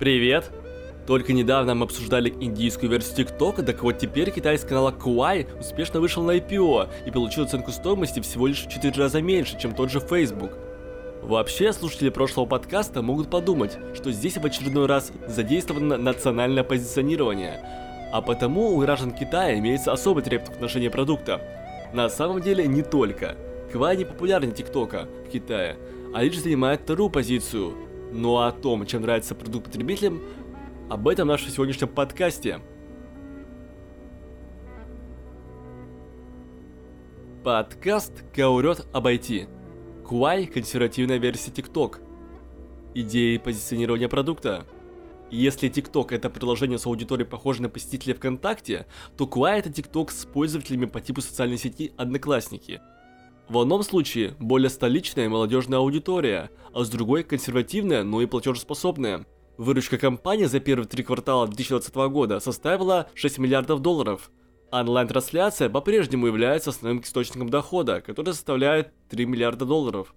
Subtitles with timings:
[0.00, 0.50] Привет!
[1.06, 6.24] Только недавно мы обсуждали индийскую версию ТикТока, так вот теперь китайский канал Kuai успешно вышел
[6.24, 10.00] на IPO и получил оценку стоимости всего лишь в 4 раза меньше, чем тот же
[10.00, 10.50] Facebook.
[11.22, 17.64] Вообще, слушатели прошлого подкаста могут подумать, что здесь в очередной раз задействовано национальное позиционирование,
[18.12, 21.40] а потому у граждан Китая имеется особый трепет в отношении продукта.
[21.92, 23.36] На самом деле не только.
[23.70, 25.76] Квай не популярнее ТикТока в Китае,
[26.12, 27.74] а лишь занимает вторую позицию–
[28.14, 30.22] ну а о том, чем нравится продукт потребителям,
[30.88, 32.60] об этом в нашем сегодняшнем подкасте.
[37.42, 39.48] Подкаст «Гаурет обойти».
[40.06, 41.98] Куай– консервативная версия TikTok.
[42.94, 44.64] Идеи позиционирования продукта.
[45.30, 50.24] Если TikTok это приложение с аудиторией, похожей на посетителей ВКонтакте, то Куай это TikTok с
[50.24, 52.80] пользователями по типу социальной сети Одноклассники–
[53.48, 59.26] в одном случае более столичная молодежная аудитория, а с другой консервативная, но и платежеспособная.
[59.58, 64.30] Выручка компании за первые три квартала 2020 года составила 6 миллиардов долларов.
[64.72, 70.14] Онлайн-трансляция по-прежнему является основным источником дохода, который составляет 3 миллиарда долларов.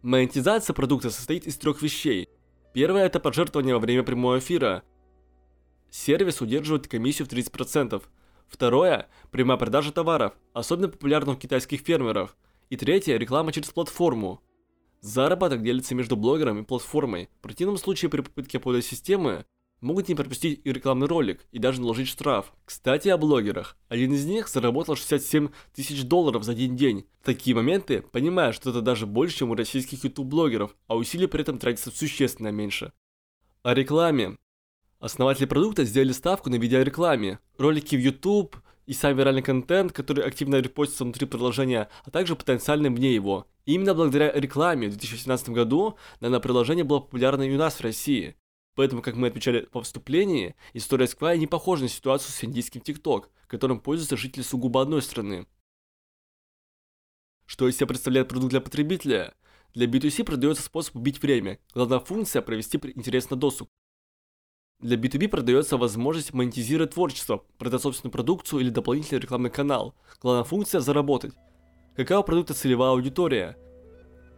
[0.00, 2.28] Монетизация продукта состоит из трех вещей.
[2.72, 4.82] Первое– это пожертвование во время прямого эфира.
[5.90, 8.02] Сервис удерживает комиссию в 30%.
[8.52, 12.36] Второе– прямая продажа товаров, особенно популярных у китайских фермеров.
[12.68, 14.42] И третье– реклама через платформу.
[15.00, 17.30] Заработок делится между блогером и платформой.
[17.38, 19.46] В противном случае при попытке обхода системы
[19.80, 22.52] могут не пропустить и рекламный ролик, и даже наложить штраф.
[22.66, 23.78] Кстати, о блогерах.
[23.88, 27.06] Один из них заработал 67 тысяч долларов за один день.
[27.22, 31.40] В такие моменты, понимая, что это даже больше, чем у российских YouTube-блогеров, а усилий при
[31.40, 32.92] этом тратится существенно меньше.
[33.62, 34.36] О рекламе.
[35.02, 37.40] Основатели продукта сделали ставку на видеорекламе.
[37.58, 42.88] Ролики в YouTube и сам виральный контент, который активно репостится внутри приложения, а также потенциально
[42.88, 43.48] вне его.
[43.66, 47.80] И именно благодаря рекламе в 2017 году данное приложение было популярно и у нас в
[47.80, 48.36] России.
[48.76, 53.24] Поэтому, как мы отмечали по вступлении, история Сквая не похожа на ситуацию с индийским TikTok,
[53.48, 55.48] которым пользуются жители сугубо одной страны.
[57.46, 59.34] Что из себя представляет продукт для потребителя?
[59.74, 61.58] Для B2C продается способ убить время.
[61.74, 63.68] Главная функция– провести интересный досуг.
[64.82, 69.94] Для B2B продается возможность монетизировать творчество, продать собственную продукцию или дополнительный рекламный канал.
[70.20, 71.34] Главная функция– заработать.
[71.94, 73.56] Какая у продукта целевая аудитория?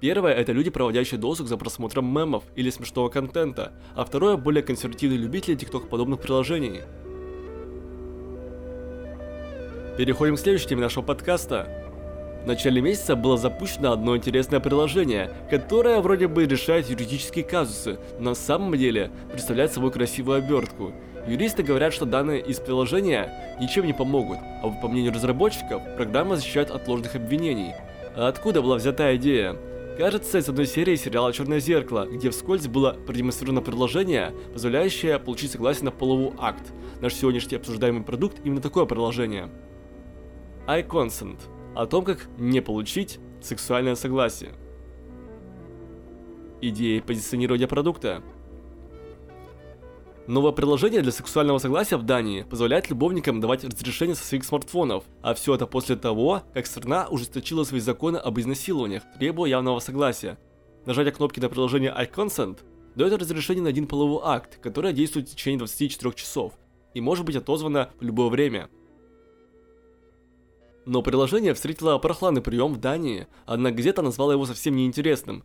[0.01, 5.19] Первое– это люди, проводящие досуг за просмотром мемов или смешного контента, а второе– более консервативные
[5.19, 6.83] любители TikTok-подобных приложений.
[9.97, 11.84] Переходим к следующей теме нашего подкаста.
[12.45, 18.31] В начале месяца было запущено одно интересное приложение, которое вроде бы решает юридические казусы, но
[18.31, 20.93] на самом деле представляет собой красивую обертку.
[21.27, 26.71] Юристы говорят, что данные из приложения ничем не помогут, а по мнению разработчиков, программа защищает
[26.71, 27.73] от ложных обвинений.
[28.15, 29.57] А откуда была взята идея?
[29.97, 35.85] Кажется, из одной серии сериала «Черное зеркало», где вскользь было продемонстрировано приложение, позволяющее получить согласие
[35.85, 36.75] на половой акт.
[37.01, 39.49] Наш сегодняшний обсуждаемый продукт именно такое приложение.
[40.67, 41.39] iConsent
[41.75, 44.53] о том, как не получить сексуальное согласие.
[46.61, 48.23] Идеи позиционирования продукта.
[50.27, 55.35] Новое приложение для сексуального согласия в Дании позволяет любовникам давать разрешение со своих смартфонов, а
[55.35, 60.39] все это после того, как страна ужесточила свои законы об изнасилованиях, требуя явного согласия.
[60.87, 62.61] Нажатие кнопки на приложение iConsent
[62.95, 66.55] дает разрешение на один половой акт, которое действует в течение 24 часов
[66.95, 68.71] и может быть отозвано в любое время.
[70.87, 75.45] Но приложение встретило прохладный прием в Дании, одна газета назвала его совсем неинтересным.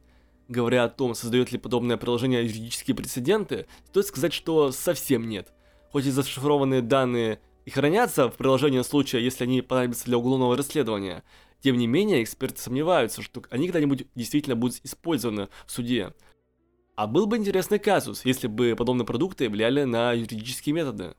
[0.50, 5.53] Говоря о том, создает ли подобное приложение юридические прецеденты, стоит сказать, что совсем нет.
[5.91, 11.23] Хоть и зашифрованные данные и хранятся в приложении случая, если они понадобятся для уголовного расследования,
[11.61, 16.13] тем не менее эксперты сомневаются, что они когда-нибудь действительно будут использованы в суде.
[16.95, 21.16] А был бы интересный казус, если бы подобные продукты влияли на юридические методы.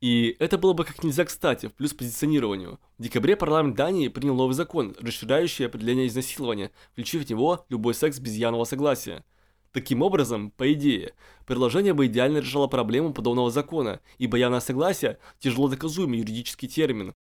[0.00, 2.80] И это было бы как нельзя кстати, в плюс позиционированию.
[2.96, 8.18] В декабре парламент Дании принял новый закон, расширяющий определение изнасилования, включив в него любой секс
[8.18, 9.24] без явного согласия.
[9.72, 11.12] Таким образом, по идее,
[11.46, 17.12] предложение бы идеально решало проблему подобного закона, ибо явное согласие– тяжело доказуемый юридический термин.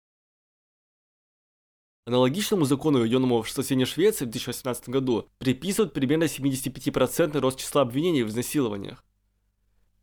[2.06, 8.24] Аналогичному закону, введенному в соседней Швеции в 2018 году, приписывают примерно 75% рост числа обвинений
[8.24, 9.04] в изнасилованиях.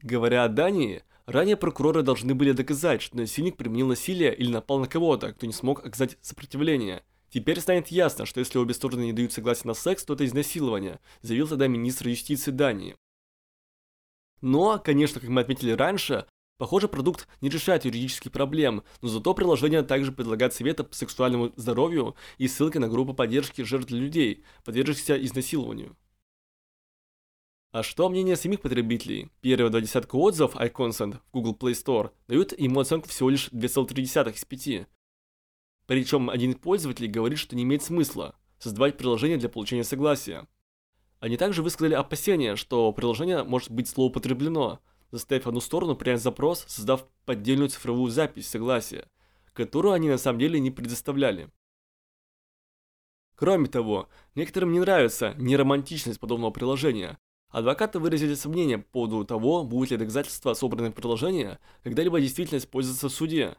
[0.02, 4.86] Говоря о Дании– Ранее прокуроры должны были доказать, что насильник применил насилие или напал на
[4.86, 7.02] кого-то, кто не смог оказать сопротивление.
[7.30, 11.00] Теперь станет ясно, что если обе стороны не дают согласия на секс, то это изнасилование,
[11.22, 12.96] заявил тогда министр юстиции Дании.
[14.40, 16.26] Но, конечно, как мы отметили раньше,
[16.58, 22.14] похоже продукт не решает юридических проблем, но зато приложение также предлагает советы по сексуальному здоровью
[22.38, 25.96] и ссылки на группу поддержки жертв людей, подвергшихся изнасилованию.
[27.76, 29.30] А что мнение самих потребителей?
[29.42, 34.32] Первые два десятка отзывов iConsent в Google Play Store дают ему оценку всего лишь 2,3
[34.32, 34.88] из 5.
[35.86, 40.48] Причем один из пользователей говорит, что не имеет смысла создавать приложение для получения согласия.
[41.20, 44.80] Они также высказали опасения, что приложение может быть злоупотреблено,
[45.10, 49.06] заставив одну сторону принять запрос, создав поддельную цифровую запись согласия,
[49.52, 51.50] которую они на самом деле не предоставляли.
[53.34, 57.18] Кроме того, некоторым не нравится неромантичность подобного приложения.
[57.56, 63.08] Адвокаты выразили сомнения по поводу того, будет ли доказательства собранные в приложении когда-либо действительно использоваться
[63.08, 63.56] в суде.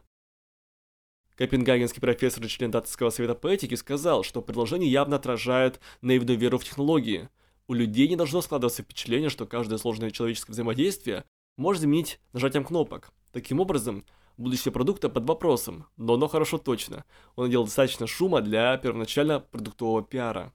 [1.34, 6.58] Копенгагенский профессор и член Датского совета по этике сказал, что предложение явно отражает наивную веру
[6.58, 7.28] в технологии.
[7.66, 11.24] У людей не должно складываться впечатление, что каждое сложное человеческое взаимодействие
[11.56, 13.10] может заменить нажатием кнопок.
[13.32, 14.04] Таким образом,
[14.36, 17.04] будущее продукта под вопросом, но оно хорошо точно.
[17.34, 20.52] Он делал достаточно шума для первоначально продуктового пиара.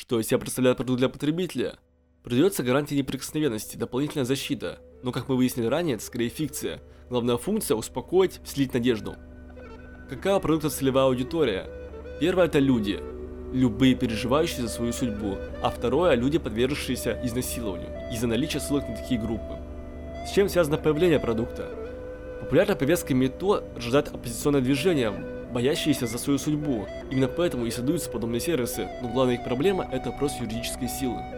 [0.00, 1.74] Что из себя представляет продукт для потребителя?
[2.22, 4.78] Придется гарантия неприкосновенности, дополнительная защита.
[5.02, 6.80] Но как мы выяснили ранее, это скорее фикция.
[7.10, 9.16] Главная функция– успокоить, вселить надежду.
[10.08, 11.68] Какая продукта целевая аудитория?
[12.20, 13.00] Первое– это люди.
[13.52, 15.36] Любые переживающие за свою судьбу.
[15.64, 17.90] А второе– люди, подвергшиеся изнасилованию.
[18.12, 19.58] Из-за наличия ссылок на такие группы.
[20.28, 21.72] С чем связано появление продукта?
[22.38, 25.10] Популярная повестка МИТО рождает оппозиционное движение,
[25.52, 26.86] боящиеся за свою судьбу.
[27.10, 31.37] Именно поэтому и создаются подобные сервисы, но главная их проблема– это вопрос юридической силы.